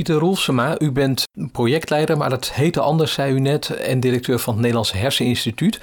[0.00, 4.52] Pieter Roelsema, u bent projectleider, maar dat heette anders, zei u net, en directeur van
[4.52, 5.80] het Nederlands Herseninstituut.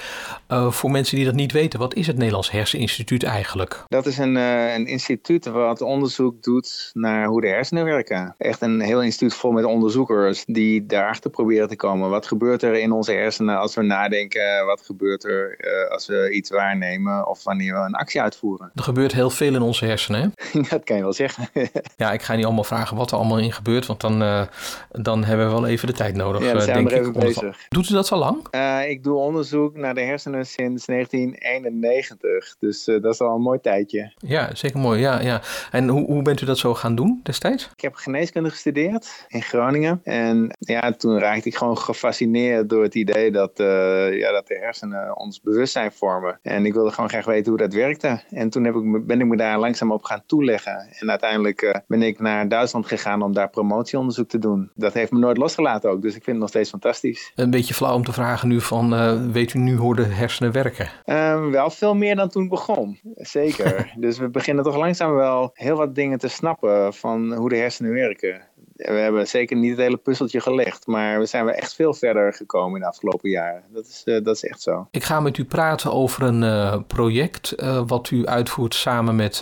[0.50, 3.84] Uh, voor mensen die dat niet weten, wat is het Nederlands Herseninstituut eigenlijk?
[3.88, 8.36] Dat is een, uh, een instituut wat onderzoek doet naar hoe de hersenen werken.
[8.38, 12.10] Echt een heel instituut vol met onderzoekers die daarachter proberen te komen.
[12.10, 14.66] Wat gebeurt er in onze hersenen als we nadenken?
[14.66, 18.72] Wat gebeurt er uh, als we iets waarnemen of wanneer we een actie uitvoeren?
[18.76, 20.60] Er gebeurt heel veel in onze hersenen, hè?
[20.70, 21.50] dat kan je wel zeggen.
[21.96, 24.48] ja, ik ga niet allemaal vragen wat er allemaal in gebeurt, want dan,
[24.92, 26.44] dan hebben we wel even de tijd nodig.
[26.44, 27.66] Ja, dan zijn denk we even ik, bezig.
[27.70, 28.48] Doet u dat zo lang?
[28.88, 32.56] ik doe onderzoek naar de hersenen sinds 1991.
[32.60, 34.14] Dus uh, dat is al een mooi tijdje.
[34.18, 35.00] Ja, zeker mooi.
[35.00, 35.42] Ja, ja.
[35.72, 37.70] En hoe, hoe bent u dat zo gaan doen destijds?
[37.76, 40.02] Ik heb geneeskunde gestudeerd in Groningen.
[40.04, 45.18] En ja, toen raakte ik gewoon gefascineerd door het idee dat, ja, dat de hersenen
[45.18, 46.40] ons bewustzijn vormen.
[46.42, 48.22] En ik wilde gewoon graag weten hoe dat werkte.
[48.30, 50.88] En toen heb ik, ben ik me daar langzaam op gaan toeleggen.
[51.00, 53.50] En uiteindelijk ben ik naar Duitsland gegaan om daar
[53.90, 54.72] promotieonderzoek te doen.
[54.76, 56.02] Dat heeft me nooit losgelaten ook.
[56.02, 57.32] Dus ik vind het nog steeds fantastisch.
[57.36, 60.90] Een beetje flauw om te vragen nu van, weet u nu hoe de hersenen werken?
[61.06, 63.00] Um, wel veel meer dan toen begon.
[63.16, 63.92] Zeker.
[64.00, 67.94] dus we beginnen toch langzaam wel heel wat dingen te snappen van hoe de hersenen
[67.94, 68.42] werken
[68.78, 72.76] we hebben zeker niet het hele puzzeltje gelegd, maar we zijn echt veel verder gekomen
[72.76, 73.64] in de afgelopen jaren.
[73.74, 74.88] Dat is, uh, dat is echt zo.
[74.92, 79.42] Ik ga met u praten over een uh, project uh, wat u uitvoert samen met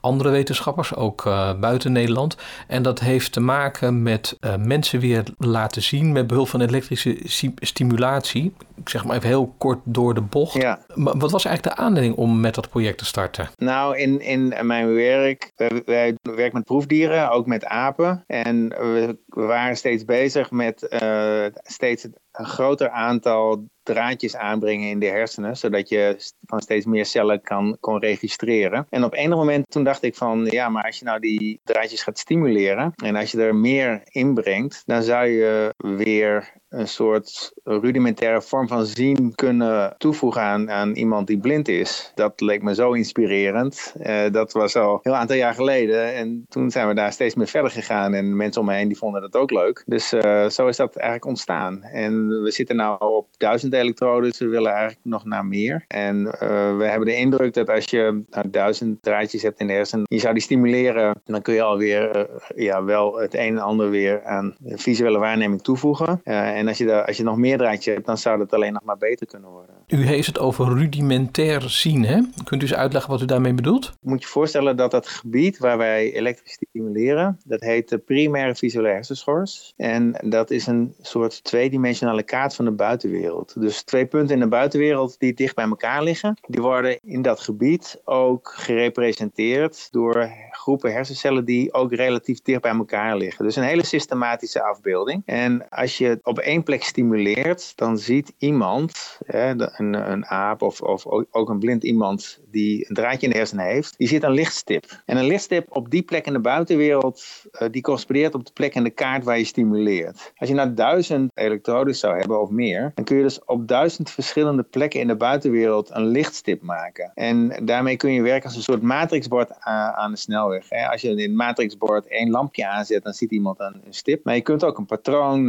[0.00, 1.22] andere wetenschappers, ook
[1.60, 2.36] buiten Nederland.
[2.68, 7.18] En dat heeft te maken met mensen weer laten zien met behulp van elektrische
[7.56, 8.54] stimulatie.
[8.76, 10.62] Ik zeg maar even heel kort door de bocht.
[10.62, 10.84] Ja.
[10.94, 13.48] Maar wat was eigenlijk de aanleiding om met dat project te starten?
[13.56, 15.52] Nou, in, in mijn werk,
[15.84, 18.24] wij werken met proefdieren, ook met apen.
[18.26, 25.06] En we, waren steeds bezig met uh, steeds een groter aantal draadjes aanbrengen in de
[25.06, 28.86] hersenen, zodat je van steeds meer cellen kan, kon registreren.
[28.90, 32.02] En op enig moment toen dacht ik van, ja, maar als je nou die draadjes
[32.02, 38.42] gaat stimuleren en als je er meer inbrengt, dan zou je weer een soort rudimentaire
[38.42, 42.12] vorm van zien kunnen toevoegen aan, aan iemand die blind is.
[42.14, 43.94] Dat leek me zo inspirerend.
[44.00, 46.14] Uh, dat was al een heel aantal jaar geleden.
[46.14, 48.14] En toen zijn we daar steeds meer verder gegaan.
[48.14, 49.82] En mensen om me heen die vonden dat ook leuk.
[49.86, 51.82] Dus uh, zo is dat eigenlijk ontstaan.
[51.82, 54.38] En we zitten nu op duizend elektrodes.
[54.38, 55.84] We willen eigenlijk nog naar meer.
[55.88, 59.72] En uh, we hebben de indruk dat als je nou, duizend draadjes hebt in de
[59.72, 63.90] hersenen, je zou die stimuleren, dan kun je alweer ja, wel het een en ander
[63.90, 66.20] weer aan visuele waarneming toevoegen.
[66.24, 68.82] en en als je, als je nog meer draadje hebt, dan zou het alleen nog
[68.82, 69.74] maar beter kunnen worden.
[69.86, 72.20] U heeft het over rudimentair zien, hè?
[72.44, 73.92] Kunt u eens uitleggen wat u daarmee bedoelt?
[74.00, 78.88] Moet je voorstellen dat dat gebied waar wij elektrisch stimuleren, dat heet de primaire visuele
[78.88, 79.72] hersenschors.
[79.76, 83.60] En dat is een soort tweedimensionale kaart van de buitenwereld.
[83.60, 87.40] Dus twee punten in de buitenwereld die dicht bij elkaar liggen, die worden in dat
[87.40, 93.44] gebied ook gerepresenteerd door groepen hersencellen die ook relatief dicht bij elkaar liggen.
[93.44, 95.22] Dus een hele systematische afbeelding.
[95.24, 100.80] En als je op één plek stimuleert, dan ziet iemand, hè, een, een aap of,
[100.80, 104.32] of ook een blind iemand die een draadje in de hersenen heeft, die ziet een
[104.32, 105.02] lichtstip.
[105.04, 108.74] En een lichtstip op die plek in de buitenwereld, uh, die correspondeert op de plek
[108.74, 110.32] in de kaart waar je stimuleert.
[110.36, 114.10] Als je nou duizend elektrodes zou hebben of meer, dan kun je dus op duizend
[114.10, 117.12] verschillende plekken in de buitenwereld een lichtstip maken.
[117.14, 120.70] En daarmee kun je werken als een soort matrixbord aan de snelweg.
[120.90, 124.24] Als je in het matrixbord één lampje aanzet, dan ziet iemand een, stip.
[124.24, 125.48] Maar je kunt ook een patroon uh,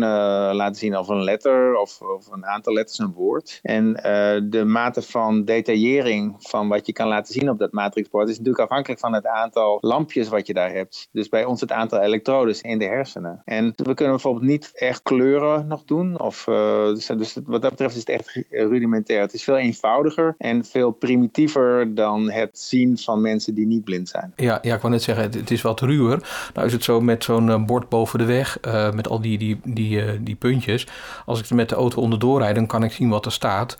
[0.53, 1.99] laten zien of een letter of,
[2.31, 3.59] een aantal letters een woord.
[3.61, 4.03] En uh,
[4.49, 8.63] de mate van detaillering van wat je kan laten zien op dat matrixbord is natuurlijk
[8.63, 11.09] afhankelijk van het aantal lampjes wat je daar hebt.
[11.11, 13.41] Dus bij ons het aantal elektrodes in de hersenen.
[13.45, 16.19] En we kunnen bijvoorbeeld niet echt kleuren nog doen.
[16.19, 19.21] Of, uh, dus, dus, wat dat betreft is het echt rudimentair.
[19.21, 24.09] Het is veel eenvoudiger en veel primitiever dan het zien van mensen die niet blind
[24.09, 24.33] zijn.
[24.35, 26.49] Ja, ja ik wou net zeggen, het is wat ruwer.
[26.53, 29.37] Nou is het zo met zo'n eh, bord boven de weg, uh, met al die,
[29.37, 30.87] die, die, die puntjes.
[31.25, 33.77] Als ik er met de auto onderdoor rijd, dan kan ik zien wat er staat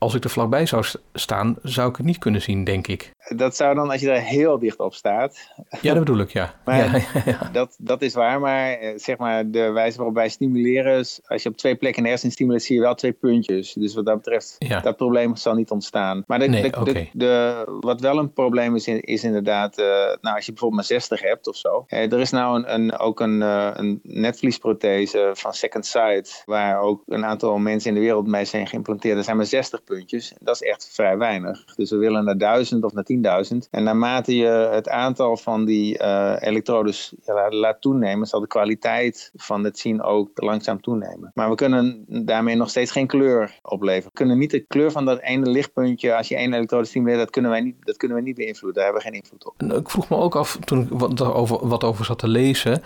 [0.00, 0.84] als ik er vlakbij zou
[1.14, 3.12] staan, zou ik het niet kunnen zien, denk ik.
[3.28, 5.38] Dat zou dan als je daar heel dicht op staat.
[5.80, 6.54] Ja, dat bedoel ik, ja.
[6.64, 10.28] Maar ja, ja, Dat, dat is waar, maar eh, zeg maar de wijze waarop wij
[10.28, 10.96] stimuleren,
[11.26, 13.72] als je op twee plekken een hersen stimuleert, zie je wel twee puntjes.
[13.72, 14.80] Dus wat dat betreft, ja.
[14.80, 16.24] dat probleem zal niet ontstaan.
[16.26, 17.10] Maar de, nee, de, okay.
[17.12, 19.86] de, wat wel een probleem is, is inderdaad, uh,
[20.20, 21.84] nou als je bijvoorbeeld maar 60 hebt of zo.
[21.88, 26.80] Uh, er is nou een, een, ook een, uh, een netvliesprothese van Second Sight, waar
[26.80, 29.16] ook een aantal mensen in de wereld mee zijn geïmplanteerd.
[29.16, 30.32] Er zijn maar 60 puntjes.
[30.38, 31.64] Dat is echt vrij weinig.
[31.64, 33.19] Dus we willen naar 1000 of naar 10.000
[33.52, 33.56] 10.000.
[33.70, 37.14] En naarmate je het aantal van die uh, elektrodes
[37.48, 41.30] laat toenemen, zal de kwaliteit van het zien ook langzaam toenemen.
[41.34, 44.08] Maar we kunnen daarmee nog steeds geen kleur opleveren.
[44.08, 47.30] We kunnen niet de kleur van dat ene lichtpuntje, als je één elektrode stimuleert, dat
[47.30, 48.82] kunnen wij niet, dat kunnen wij niet beïnvloeden.
[48.82, 49.62] Daar hebben we geen invloed op.
[49.78, 52.82] Ik vroeg me ook af, toen ik wat over, wat over zat te lezen,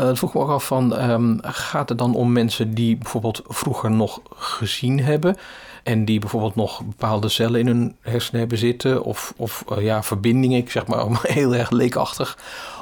[0.00, 3.90] uh, vroeg me ook af van, um, gaat het dan om mensen die bijvoorbeeld vroeger
[3.90, 5.36] nog gezien hebben
[5.82, 10.02] en die bijvoorbeeld nog bepaalde cellen in hun hersenen hebben zitten of, of uh, ja,
[10.02, 12.38] verbindingen, ik zeg maar heel erg leekachtig.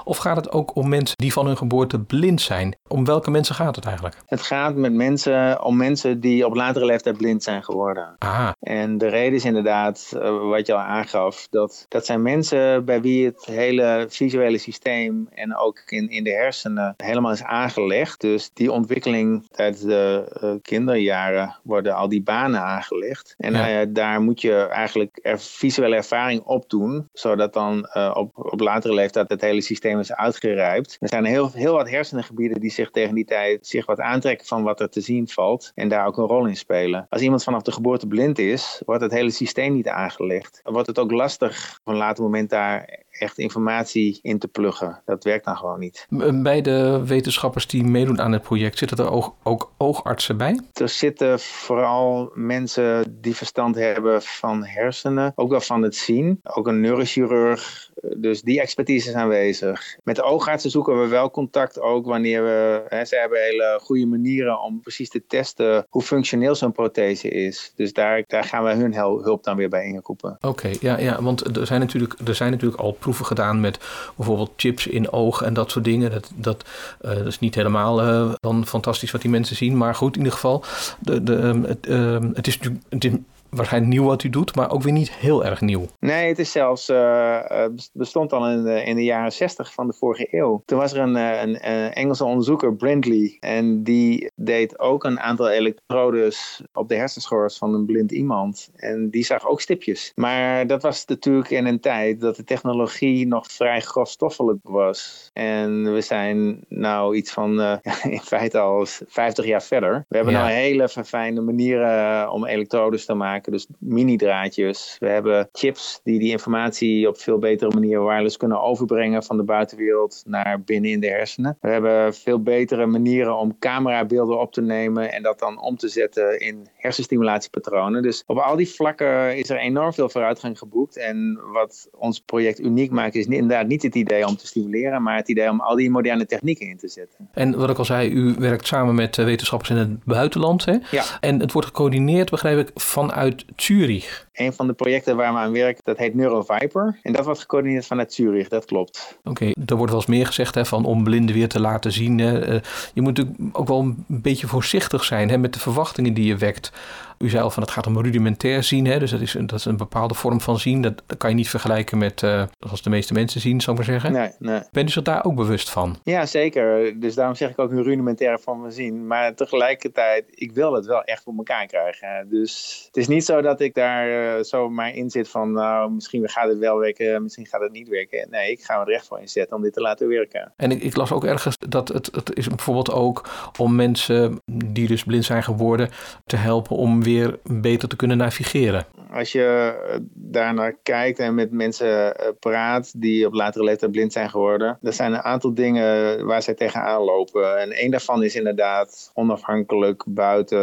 [0.08, 2.76] Of gaat het ook om mensen die van hun geboorte blind zijn?
[2.86, 4.16] Om welke mensen gaat het eigenlijk?
[4.26, 8.14] Het gaat met mensen om mensen die op latere leeftijd blind zijn geworden.
[8.18, 8.56] Aha.
[8.60, 13.00] En de reden is inderdaad, uh, wat je al aangaf, dat, dat zijn mensen bij
[13.00, 18.20] wie het hele visuele systeem en ook in, in de hersenen helemaal is aangelegd.
[18.20, 23.34] Dus die ontwikkeling tijdens de uh, kinderjaren worden al die banen aangelegd.
[23.38, 23.80] En ja.
[23.80, 28.94] uh, daar moet je eigenlijk er visuele ervaring op doen, zodat dan op, op latere
[28.94, 30.96] leeftijd het hele systeem is uitgerijpt.
[31.00, 34.62] Er zijn heel, heel wat hersenengebieden die zich tegen die tijd zich wat aantrekken van
[34.62, 37.06] wat er te zien valt en daar ook een rol in spelen.
[37.08, 40.60] Als iemand vanaf de geboorte blind is, wordt het hele systeem niet aangelegd.
[40.62, 45.02] Dan wordt het ook lastig op een later moment daar echt informatie in te pluggen.
[45.04, 46.06] Dat werkt dan gewoon niet.
[46.42, 50.60] Bij de wetenschappers die meedoen aan het project, zitten er ook, ook oogartsen bij?
[50.72, 56.40] Er zitten vooral mensen die verstand hebben van hersenen, ook wel van het zien.
[56.42, 57.90] Ook een neurochirurg.
[58.16, 59.96] Dus die expertise is aanwezig.
[60.02, 62.84] Met de oogartsen zoeken we wel contact ook wanneer we...
[62.88, 67.72] Hè, ze hebben hele goede manieren om precies te testen hoe functioneel zo'n prothese is.
[67.76, 70.30] Dus daar, daar gaan we hun hulp dan weer bij inroepen.
[70.30, 73.78] Oké, okay, ja, ja, want er zijn, natuurlijk, er zijn natuurlijk al proeven gedaan met
[74.16, 76.10] bijvoorbeeld chips in ogen en dat soort dingen.
[76.10, 76.64] Dat, dat,
[77.00, 79.76] uh, dat is niet helemaal uh, dan fantastisch wat die mensen zien.
[79.76, 80.64] Maar goed, in ieder geval,
[80.98, 82.58] de, de, um, het, uh, het is
[82.90, 83.22] natuurlijk...
[83.50, 85.86] Waarschijnlijk nieuw wat u doet, maar ook weer niet heel erg nieuw.
[86.00, 89.92] Nee, het is zelfs uh, bestond al in de, in de jaren 60 van de
[89.92, 90.62] vorige eeuw.
[90.64, 95.48] Toen was er een, een, een Engelse onderzoeker, Brindley, en die deed ook een aantal
[95.48, 98.70] elektrodes op de hersenschors van een blind iemand.
[98.76, 100.12] En die zag ook stipjes.
[100.14, 105.30] Maar dat was natuurlijk in een tijd dat de technologie nog vrij grofstoffelijk was.
[105.32, 107.76] En we zijn nou iets van uh,
[108.12, 110.04] in feite al 50 jaar verder.
[110.08, 110.40] We hebben ja.
[110.40, 113.52] nou hele verfijnde manieren om elektrodes te maken maken.
[113.52, 114.96] Dus mini-draadjes.
[114.98, 119.42] We hebben chips die die informatie op veel betere manier wireless kunnen overbrengen van de
[119.42, 121.56] buitenwereld naar binnen in de hersenen.
[121.60, 125.88] We hebben veel betere manieren om camerabeelden op te nemen en dat dan om te
[125.88, 128.02] zetten in hersenstimulatiepatronen.
[128.02, 130.96] Dus op al die vlakken is er enorm veel vooruitgang geboekt.
[130.96, 135.16] En wat ons project uniek maakt is inderdaad niet het idee om te stimuleren, maar
[135.16, 137.28] het idee om al die moderne technieken in te zetten.
[137.32, 140.64] En wat ik al zei, u werkt samen met wetenschappers in het buitenland.
[140.64, 140.76] Hè?
[140.90, 141.04] Ja.
[141.20, 144.26] En het wordt gecoördineerd, begrijp ik, vanuit Zurich.
[144.32, 146.98] Een van de projecten waar we aan werken, dat heet Neuroviper.
[147.02, 149.18] En dat wordt gecoördineerd vanuit Zurich, dat klopt.
[149.18, 151.92] Oké, okay, er wordt wel eens meer gezegd hè, van om blinden weer te laten
[151.92, 152.18] zien.
[152.18, 152.52] Hè.
[152.94, 156.36] Je moet natuurlijk ook wel een beetje voorzichtig zijn hè, met de verwachtingen die je
[156.36, 156.72] wekt.
[157.18, 158.98] U zei al van het gaat om rudimentair zien, hè?
[158.98, 160.82] dus dat is, dat is een bepaalde vorm van zien.
[160.82, 163.86] Dat, dat kan je niet vergelijken met uh, zoals de meeste mensen zien, zou ik
[163.86, 164.12] maar zeggen.
[164.12, 164.60] Nee, nee.
[164.72, 165.98] Bent u zich daar ook bewust van?
[166.02, 167.00] Ja, zeker.
[167.00, 169.06] Dus daarom zeg ik ook een rudimentaire vorm van zien.
[169.06, 172.28] Maar tegelijkertijd, ik wil het wel echt voor elkaar krijgen.
[172.30, 175.90] Dus het is niet zo dat ik daar uh, zo maar in zit van, nou,
[175.90, 178.26] misschien gaat het wel werken, misschien gaat het niet werken.
[178.30, 180.52] Nee, ik ga er echt voor inzetten om dit te laten werken.
[180.56, 183.28] En ik, ik las ook ergens dat het, het is bijvoorbeeld ook
[183.58, 185.90] om mensen die dus blind zijn geworden
[186.26, 187.02] te helpen om
[187.42, 188.86] beter te kunnen navigeren.
[189.12, 189.74] Als je
[190.14, 195.12] daarnaar kijkt en met mensen praat die op latere leeftijd blind zijn geworden, er zijn
[195.12, 197.60] een aantal dingen waar zij tegenaan lopen.
[197.60, 200.58] En één daarvan is inderdaad onafhankelijk buiten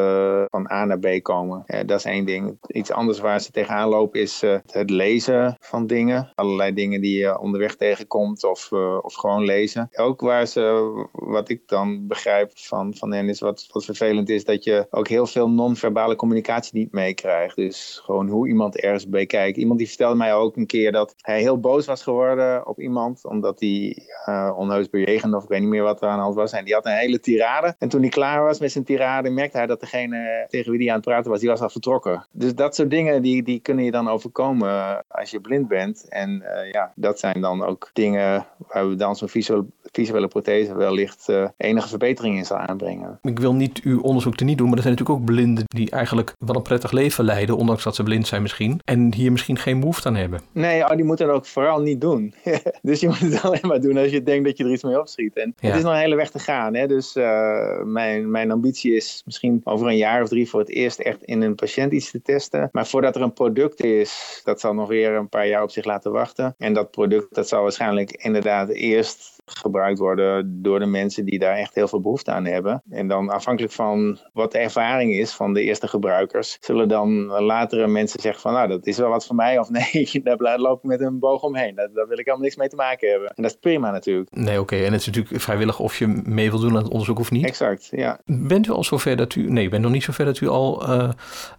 [0.50, 1.64] van A naar B komen.
[1.86, 2.58] Dat is één ding.
[2.68, 6.32] Iets anders waar ze tegenaan lopen is het lezen van dingen.
[6.36, 9.90] Allerlei dingen die je onderweg tegenkomt of, of gewoon lezen.
[9.96, 14.46] Ook waar ze, wat ik dan begrijp van, van hen is wat, wat vervelend is,
[14.46, 16.34] dat je ook heel veel non-verbale communicatie
[16.72, 17.56] niet meekrijgt.
[17.56, 19.58] Dus gewoon hoe iemand ergens bekijkt.
[19.58, 23.26] Iemand die vertelde mij ook een keer dat hij heel boos was geworden op iemand,
[23.26, 23.98] omdat hij
[24.30, 26.52] uh, onheus bejegende of ik weet niet meer wat er aan de hand was.
[26.52, 27.76] En die had een hele tirade.
[27.80, 30.90] En toen hij klaar was met zijn tirade, merkte hij dat degene tegen wie hij
[30.90, 32.28] aan het praten was, die was al vertrokken.
[32.32, 36.06] Dus dat soort dingen, die, die kunnen je dan overkomen als je blind bent.
[36.10, 40.76] En uh, ja, dat zijn dan ook dingen waar we dan zo'n visuele, visuele prothese
[40.76, 43.20] wellicht enige verbetering in zal aanbrengen.
[43.22, 45.92] Ik wil niet uw onderzoek te niet doen, maar er zijn natuurlijk ook blinden die
[45.92, 48.80] eigenlijk wel een prettig leven leiden, ondanks dat ze blind zijn misschien.
[48.84, 50.42] En hier misschien geen behoefte aan hebben.
[50.52, 52.34] Nee, oh, die moeten het ook vooral niet doen.
[52.82, 55.00] dus je moet het alleen maar doen als je denkt dat je er iets mee
[55.00, 55.38] opschiet.
[55.38, 56.76] En het is nog een hele weg te gaan.
[56.76, 56.88] Hè?
[56.88, 61.00] Dus uh, mijn, mijn ambitie is misschien over een jaar of drie voor het eerst
[61.00, 62.70] echt in een patiënt iets te testen.
[62.72, 65.86] Maar voordat er een product is, dat zal nog weer een paar jaar op zich
[65.86, 66.56] laten wachten.
[66.58, 71.56] En dat product dat zal waarschijnlijk inderdaad eerst gebruikt worden door de mensen die daar
[71.56, 72.84] echt heel veel behoefte aan hebben.
[72.90, 77.88] En dan afhankelijk van wat de ervaring is van de eerste gebruikers, zullen dan latere
[77.88, 80.90] mensen zeggen van nou dat is wel wat voor mij of nee, daar loop ik
[80.90, 81.76] met een boog omheen.
[81.76, 83.28] Daar, daar wil ik helemaal niks mee te maken hebben.
[83.28, 84.36] En dat is prima natuurlijk.
[84.36, 84.76] Nee, oké.
[84.76, 87.46] En het is natuurlijk vrijwillig of je mee wil doen aan het onderzoek of niet.
[87.46, 88.20] Exact, ja.
[88.26, 91.10] Bent u al zover dat u, nee, bent nog niet zover dat u al uh,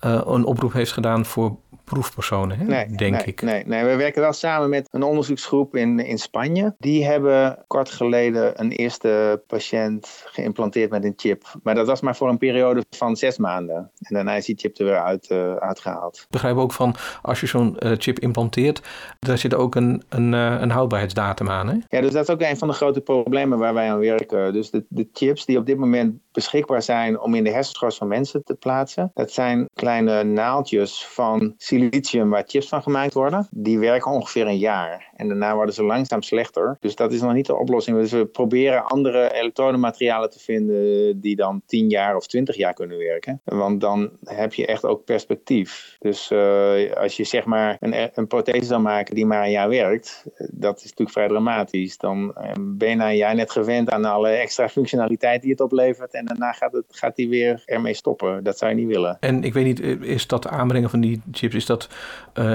[0.04, 2.64] uh, een oproep heeft gedaan voor proefpersonen, hè?
[2.64, 3.42] Nee, denk nee, ik.
[3.42, 6.74] Nee, nee, we werken wel samen met een onderzoeksgroep in, in Spanje.
[6.78, 11.44] Die hebben kort geleden een eerste patiënt geïmplanteerd met een chip.
[11.62, 13.76] Maar dat was maar voor een periode van zes maanden.
[13.76, 16.16] En daarna is die chip er weer uit, uh, uitgehaald.
[16.16, 18.82] Ik begrijp ook van, als je zo'n uh, chip implanteert,
[19.18, 21.76] daar zit ook een, een, uh, een houdbaarheidsdatum aan, hè?
[21.88, 24.52] Ja, dus dat is ook een van de grote problemen waar wij aan werken.
[24.52, 28.08] Dus de, de chips die op dit moment beschikbaar zijn om in de hersenschors van
[28.08, 29.10] mensen te plaatsen.
[29.14, 33.48] Dat zijn kleine naaldjes van silicium waar chips van gemaakt worden.
[33.50, 35.05] Die werken ongeveer een jaar.
[35.16, 36.76] En daarna worden ze langzaam slechter.
[36.80, 37.98] Dus dat is nog niet de oplossing.
[37.98, 42.98] Dus we proberen andere elektrodematerialen te vinden die dan 10 jaar of 20 jaar kunnen
[42.98, 43.40] werken.
[43.44, 45.96] Want dan heb je echt ook perspectief.
[45.98, 49.68] Dus uh, als je zeg maar een, een prothese zou maken die maar een jaar
[49.68, 51.98] werkt, dat is natuurlijk vrij dramatisch.
[51.98, 56.14] Dan ben je na een jaar net gewend aan alle extra functionaliteit die het oplevert.
[56.14, 58.44] En daarna gaat, het, gaat die weer ermee stoppen.
[58.44, 59.16] Dat zou je niet willen.
[59.20, 61.88] En ik weet niet, is dat aanbrengen van die chips, is dat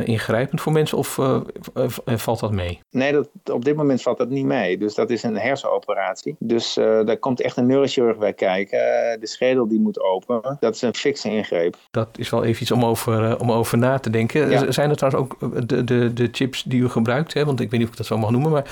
[0.04, 1.20] ingrijpend voor mensen of
[2.06, 2.80] valt dat mee?
[2.92, 4.78] Nee, dat, op dit moment valt dat niet mee.
[4.78, 6.36] Dus dat is een hersenoperatie.
[6.40, 8.80] Dus uh, daar komt echt een neurochirurg bij kijken.
[9.20, 10.58] de schedel die moet open.
[10.60, 11.76] Dat is een fikse ingreep.
[11.92, 14.50] Dat is wel even iets om over, om over na te denken.
[14.50, 14.72] Ja.
[14.72, 17.34] Zijn er trouwens ook de, de, de chips die u gebruikt?
[17.34, 17.46] Hè?
[17.46, 18.52] Want ik weet niet of ik dat zo mag noemen.
[18.52, 18.66] Maar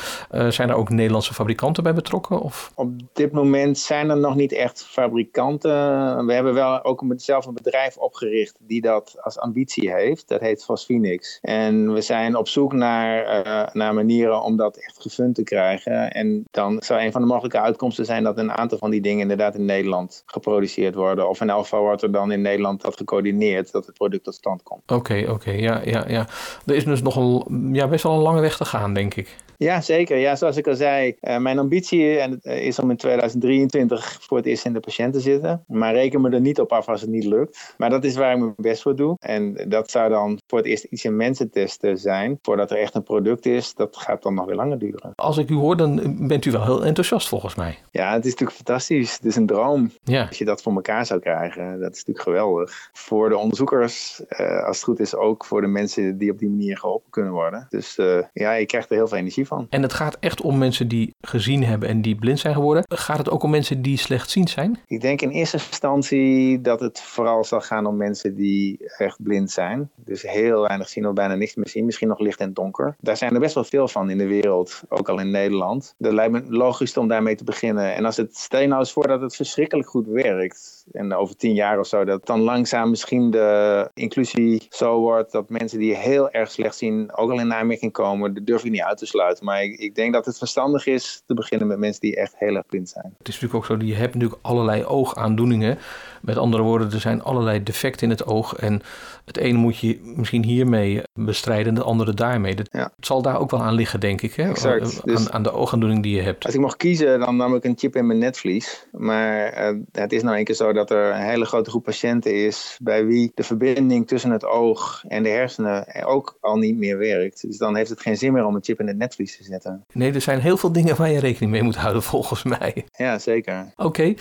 [0.51, 2.39] zijn er ook Nederlandse fabrikanten bij betrokken?
[2.39, 2.71] Of?
[2.75, 6.25] Op dit moment zijn er nog niet echt fabrikanten.
[6.25, 10.27] We hebben wel ook zelf een bedrijf opgericht die dat als ambitie heeft.
[10.27, 11.39] Dat heet Phosphenix.
[11.41, 16.11] En we zijn op zoek naar, naar manieren om dat echt gefund te krijgen.
[16.11, 19.21] En dan zou een van de mogelijke uitkomsten zijn dat een aantal van die dingen
[19.21, 21.29] inderdaad in Nederland geproduceerd worden.
[21.29, 24.35] Of in elk geval wordt er dan in Nederland dat gecoördineerd dat het product tot
[24.35, 24.91] stand komt.
[24.91, 25.51] Oké, oké.
[25.51, 26.27] Ja, ja, ja.
[26.65, 29.35] Er is dus nog een, ja, best wel een lange weg te gaan, denk ik.
[29.59, 30.17] Ja, zeker.
[30.17, 34.65] Ja, zoals ik al zei, uh, mijn ambitie is om in 2023 voor het eerst
[34.65, 35.63] in de patiënt te zitten.
[35.67, 37.73] Maar reken me er niet op af als het niet lukt.
[37.77, 39.15] Maar dat is waar ik mijn best voor doe.
[39.19, 42.39] En dat zou dan voor het eerst iets in mensen testen zijn.
[42.41, 45.11] Voordat er echt een product is, dat gaat dan nog weer langer duren.
[45.15, 47.77] Als ik u hoor, dan bent u wel heel enthousiast volgens mij.
[47.91, 49.13] Ja, het is natuurlijk fantastisch.
[49.13, 49.91] Het is een droom.
[50.03, 50.25] Ja.
[50.27, 52.89] Als je dat voor elkaar zou krijgen, dat is natuurlijk geweldig.
[52.93, 56.49] Voor de onderzoekers, uh, als het goed is, ook voor de mensen die op die
[56.49, 57.65] manier geholpen kunnen worden.
[57.69, 59.67] Dus uh, ja, je krijgt er heel veel energie van.
[59.69, 62.83] En het gaat echt om mensen die gezien hebben en die blind zijn geworden.
[62.87, 64.79] Gaat het ook om mensen die slechtziend zijn?
[64.87, 69.51] Ik denk in eerste instantie dat het vooral zal gaan om mensen die echt blind
[69.51, 69.89] zijn.
[69.95, 71.85] Dus heel weinig zien of bijna niks meer zien.
[71.85, 72.95] Misschien nog licht en donker.
[72.99, 75.95] Daar zijn er best wel veel van in de wereld, ook al in Nederland.
[75.97, 77.95] Dat lijkt me logisch om daarmee te beginnen.
[77.95, 80.85] En als het, stel je nou eens voor dat het verschrikkelijk goed werkt.
[80.91, 85.49] En over tien jaar of zo, dat dan langzaam misschien de inclusie zo wordt dat
[85.49, 88.33] mensen die heel erg slecht zien ook al in aanmerking komen.
[88.33, 89.38] Dat durf ik niet uit te sluiten.
[89.41, 92.55] Maar ik, ik denk dat het verstandig is te beginnen met mensen die echt heel
[92.55, 93.13] erg blind zijn.
[93.17, 95.77] Het is natuurlijk ook zo, je hebt natuurlijk allerlei oogaandoeningen.
[96.21, 98.55] Met andere woorden, er zijn allerlei defecten in het oog.
[98.55, 98.81] En
[99.25, 102.55] het ene moet je misschien hiermee bestrijden, de andere daarmee.
[102.55, 102.91] Dat, ja.
[102.95, 104.33] Het zal daar ook wel aan liggen, denk ik.
[104.33, 104.49] Hè?
[104.49, 104.81] Exact.
[104.81, 106.45] Aan, dus, aan de oogaandoening die je hebt.
[106.45, 108.87] Als ik mocht kiezen, dan nam ik een chip in mijn netvlies.
[108.91, 112.45] Maar uh, het is nou een keer zo dat er een hele grote groep patiënten
[112.45, 112.77] is...
[112.81, 117.41] bij wie de verbinding tussen het oog en de hersenen ook al niet meer werkt.
[117.41, 119.85] Dus dan heeft het geen zin meer om een chip in het netvlies te zetten.
[119.93, 122.85] Nee, er zijn heel veel dingen waar je rekening mee moet houden, volgens mij.
[122.97, 123.65] Ja, zeker.
[123.75, 123.87] Oké.
[123.87, 124.17] Okay.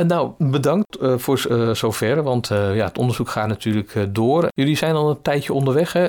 [0.00, 2.22] Uh, nou, bedankt uh, voor uh, zover.
[2.22, 4.48] Want ja, het onderzoek gaat natuurlijk door.
[4.54, 5.92] Jullie zijn al een tijdje onderweg.
[5.92, 6.04] Hè?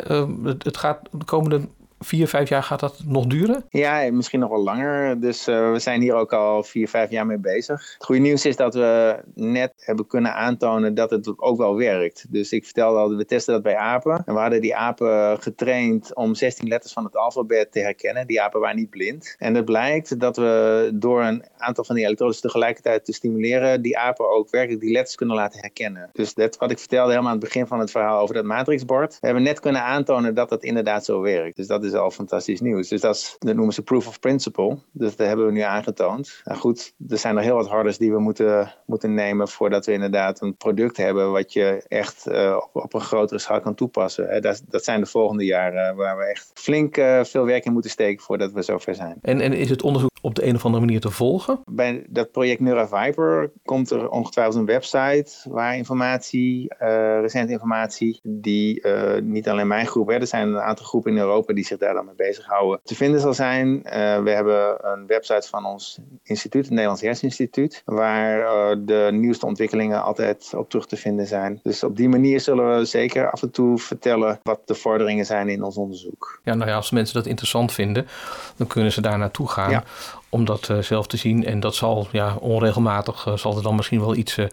[0.64, 1.62] Het gaat de komende
[2.02, 3.66] vier, vijf jaar gaat dat nog duren?
[3.70, 5.20] Ja, misschien nog wel langer.
[5.20, 7.94] Dus uh, we zijn hier ook al vier, vijf jaar mee bezig.
[7.94, 12.26] Het goede nieuws is dat we net hebben kunnen aantonen dat het ook wel werkt.
[12.30, 14.24] Dus ik vertelde al, we testen dat bij apen.
[14.26, 18.28] En we hadden die apen getraind om 16 letters van het alfabet te herkennen.
[18.28, 19.36] Die apen waren niet blind.
[19.38, 23.98] En het blijkt dat we door een aantal van die elektrodes tegelijkertijd te stimuleren, die
[23.98, 26.10] apen ook werkelijk die letters kunnen laten herkennen.
[26.14, 29.18] Dus dat wat ik vertelde helemaal aan het begin van het verhaal over dat matrixbord.
[29.20, 31.56] We hebben net kunnen aantonen dat dat inderdaad zo werkt.
[31.56, 32.88] Dus dat is is al fantastisch nieuws.
[32.88, 34.78] Dus dat, is, dat noemen ze proof of principle.
[34.92, 36.42] Dus dat hebben we nu aangetoond.
[36.44, 39.92] Nou goed, er zijn er heel wat harders die we moeten, moeten nemen voordat we
[39.92, 44.42] inderdaad een product hebben wat je echt uh, op, op, een grotere schaal kan toepassen.
[44.42, 47.92] Dat, dat zijn de volgende jaren waar we echt flink uh, veel werk in moeten
[47.92, 49.18] steken voordat we zover zijn.
[49.22, 51.60] En, en is het onderzoek op de een of andere manier te volgen?
[51.66, 58.88] Bij dat project NeuraViper komt er ongetwijfeld een website waar informatie, uh, recente informatie, die
[59.24, 61.94] niet alleen mijn groep, hè, er zijn een aantal groepen in Europa die zich daar
[61.94, 63.68] dan mee bezighouden, te vinden zal zijn.
[63.68, 63.84] Uh,
[64.24, 70.52] we hebben een website van ons instituut, het Nederlands Herseninstituut, waar de nieuwste ontwikkelingen altijd
[70.56, 71.60] op terug te vinden zijn.
[71.64, 75.50] Dus op die manier zullen we zeker af en toe vertellen wat de vorderingen zijn
[75.50, 76.40] in ons onderzoek.
[76.44, 78.08] Ja, nou ja, als mensen dat interessant vinden,
[78.56, 79.70] dan kunnen ze daar naartoe gaan.
[79.70, 79.84] Ja
[80.32, 81.46] om dat uh, zelf te zien.
[81.46, 84.46] En dat zal ja, onregelmatig uh, zal er dan misschien wel iets uh,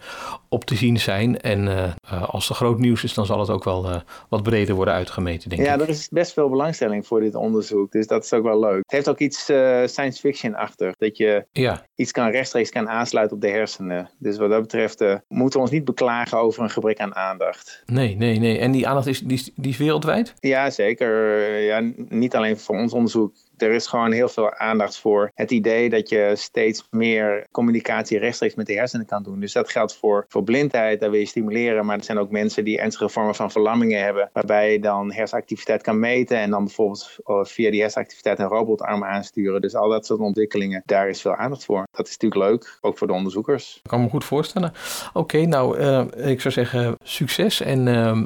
[0.49, 1.41] op te zien zijn.
[1.41, 1.93] En
[2.27, 5.61] als er groot nieuws is, dan zal het ook wel wat breder worden uitgemeten, denk
[5.61, 5.79] ja, ik.
[5.79, 7.91] Ja, er is best veel belangstelling voor dit onderzoek.
[7.91, 8.77] Dus dat is ook wel leuk.
[8.77, 9.43] Het heeft ook iets
[9.85, 10.93] science fiction achter.
[10.97, 11.85] Dat je ja.
[11.95, 14.09] iets kan rechtstreeks kan aansluiten op de hersenen.
[14.17, 17.83] Dus wat dat betreft moeten we ons niet beklagen over een gebrek aan aandacht.
[17.85, 18.59] Nee, nee, nee.
[18.59, 20.33] En die aandacht is, die, die is wereldwijd?
[20.39, 21.37] Ja, zeker.
[21.59, 25.89] Ja, niet alleen voor ons onderzoek er is gewoon heel veel aandacht voor het idee
[25.89, 29.39] dat je steeds meer communicatie rechtstreeks met de hersenen kan doen.
[29.39, 31.85] Dus dat geldt voor, voor blindheid, daar wil je stimuleren.
[31.85, 35.81] Maar er zijn ook mensen die ernstige vormen van verlammingen hebben, waarbij je dan hersenactiviteit
[35.81, 39.61] kan meten en dan bijvoorbeeld oh, via die hersenactiviteit een robotarm aansturen.
[39.61, 41.87] Dus al dat soort ontwikkelingen, daar is veel aandacht voor.
[41.91, 43.79] Dat is natuurlijk leuk, ook voor de onderzoekers.
[43.83, 44.73] Ik kan me goed voorstellen.
[45.13, 48.21] Oké, nou, uh, ik zou zeggen succes en uh,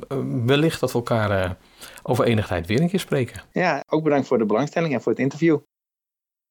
[0.46, 1.58] wellicht dat we elkaar...
[2.04, 3.42] over enige tijd weer een keer spreken.
[3.52, 5.58] Ja, ook bedankt voor de belangstelling en voor het interview.